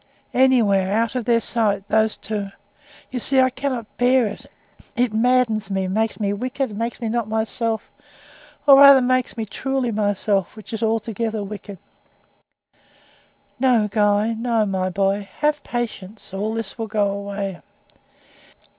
"Anywhere 0.33 0.91
out 0.91 1.13
of 1.13 1.25
their 1.25 1.39
sight 1.39 1.87
those 1.87 2.17
two. 2.17 2.49
You 3.11 3.19
see, 3.19 3.39
I 3.39 3.51
cannot 3.51 3.85
bear 3.99 4.25
it. 4.25 4.47
It 4.95 5.13
maddens 5.13 5.69
me 5.69 5.87
makes 5.87 6.19
me 6.19 6.33
wicked 6.33 6.75
makes 6.75 6.99
me 6.99 7.07
not 7.07 7.27
myself. 7.27 7.83
Or 8.65 8.77
rather 8.79 8.99
makes 8.99 9.37
me 9.37 9.45
truly 9.45 9.91
MYSELF, 9.91 10.55
which 10.55 10.73
is 10.73 10.81
altogether 10.81 11.43
wicked." 11.43 11.77
"No, 13.59 13.87
Guy 13.87 14.33
no, 14.33 14.65
my 14.65 14.87
own 14.87 14.91
boy. 14.91 15.29
Have 15.37 15.61
patience 15.63 16.33
all 16.33 16.55
this 16.55 16.79
will 16.79 16.89
pass 16.89 17.07
away." 17.07 17.61